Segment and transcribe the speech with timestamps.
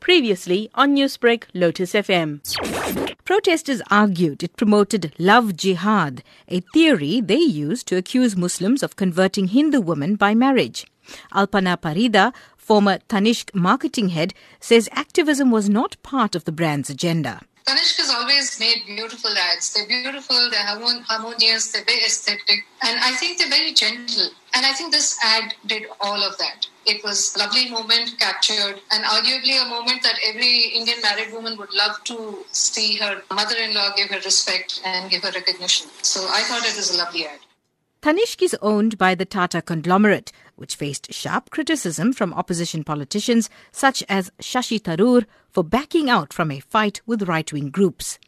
[0.00, 2.40] Previously on Newsbreak, Lotus FM.
[3.24, 9.48] Protesters argued it promoted love jihad, a theory they used to accuse Muslims of converting
[9.48, 10.86] Hindu women by marriage.
[11.32, 17.40] Alpana Parida, former Tanishq marketing head, says activism was not part of the brand's agenda.
[17.66, 19.72] Tanishq has always made beautiful ads.
[19.72, 24.30] They're beautiful, they're harmonious, they're very aesthetic, and I think they're very gentle.
[24.54, 26.66] And I think this ad did all of that.
[26.86, 31.56] It was a lovely moment captured, and arguably a moment that every Indian married woman
[31.58, 35.88] would love to see her mother in law give her respect and give her recognition.
[36.02, 37.38] So I thought it was a lovely ad.
[38.02, 44.02] Tanishq is owned by the Tata conglomerate, which faced sharp criticism from opposition politicians such
[44.08, 48.18] as Shashi Tharoor for backing out from a fight with right wing groups.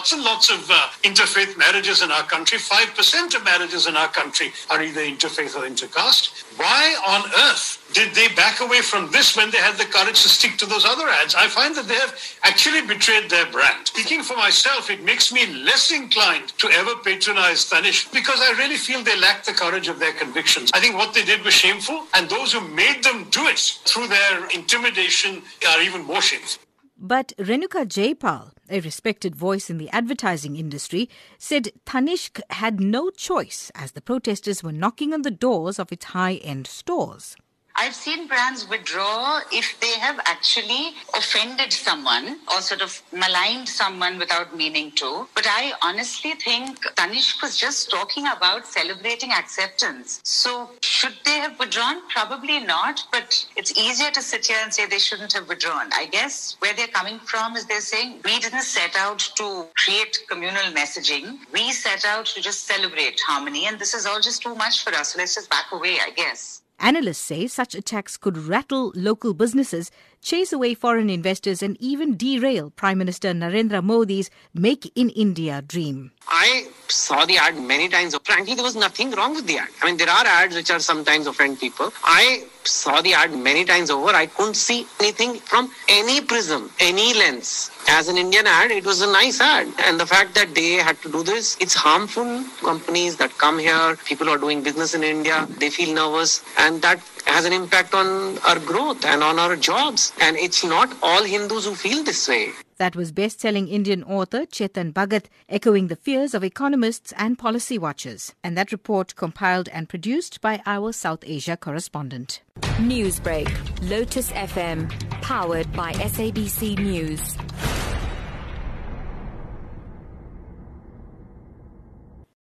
[0.00, 2.56] Lots and lots of uh, interfaith marriages in our country.
[2.56, 6.42] 5% of marriages in our country are either interfaith or intercaste.
[6.56, 10.30] Why on earth did they back away from this when they had the courage to
[10.30, 11.34] stick to those other ads?
[11.34, 13.88] I find that they have actually betrayed their brand.
[13.88, 18.78] Speaking for myself, it makes me less inclined to ever patronize Tanishq because I really
[18.78, 20.70] feel they lack the courage of their convictions.
[20.72, 24.08] I think what they did was shameful, and those who made them do it through
[24.08, 26.62] their intimidation are even more shameful.
[27.02, 33.72] But Renuka Jaipal, a respected voice in the advertising industry, said Tanishq had no choice
[33.74, 37.36] as the protesters were knocking on the doors of its high end stores.
[37.82, 44.18] I've seen brands withdraw if they have actually offended someone or sort of maligned someone
[44.18, 45.26] without meaning to.
[45.34, 50.20] But I honestly think Tanishq was just talking about celebrating acceptance.
[50.24, 52.02] So should they have withdrawn?
[52.10, 53.02] Probably not.
[53.10, 55.88] But it's easier to sit here and say they shouldn't have withdrawn.
[55.94, 60.18] I guess where they're coming from is they're saying we didn't set out to create
[60.28, 61.38] communal messaging.
[61.50, 63.64] We set out to just celebrate harmony.
[63.68, 65.14] And this is all just too much for us.
[65.14, 66.60] So let's just back away, I guess.
[66.80, 69.90] Analysts say such attacks could rattle local businesses,
[70.22, 76.10] chase away foreign investors, and even derail Prime Minister Narendra Modi's Make in India dream.
[76.26, 78.16] I saw the ad many times.
[78.24, 79.68] Frankly, there was nothing wrong with the ad.
[79.82, 81.92] I mean, there are ads which are sometimes offend people.
[82.04, 84.10] I saw the ad many times over.
[84.10, 87.70] I couldn't see anything from any prism, any lens.
[87.88, 89.68] As an Indian ad, it was a nice ad.
[89.80, 92.44] And the fact that they had to do this, it's harmful.
[92.60, 96.42] Companies that come here, people who are doing business in India, they feel nervous.
[96.70, 100.12] And that has an impact on our growth and on our jobs.
[100.20, 102.50] And it's not all Hindus who feel this way.
[102.76, 107.76] That was best selling Indian author Chetan Bhagat echoing the fears of economists and policy
[107.76, 108.36] watchers.
[108.44, 112.40] And that report compiled and produced by our South Asia correspondent.
[112.78, 113.50] Newsbreak,
[113.90, 114.88] Lotus FM,
[115.22, 117.36] powered by SABC News.